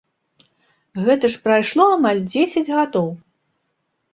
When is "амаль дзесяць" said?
1.99-2.67